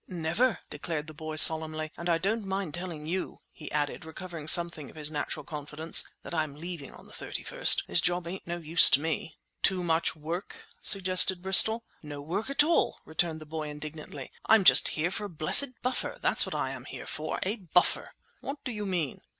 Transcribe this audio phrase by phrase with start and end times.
[0.07, 1.91] "Never!" declared the boy solemnly.
[1.95, 6.33] "And I don't mind telling you," he added, recovering something of his natural confidence, "that
[6.33, 7.85] I am leaving on the 31st.
[7.85, 11.83] This job ain't any use to me!" "Too much work?" suggested Bristol.
[12.01, 14.31] "No work at all!" returned the boy indignantly.
[14.47, 18.57] "I'm just here for a blessed buffer, that's what I'm here for, a buffer!" "What
[18.63, 19.21] do you mean?"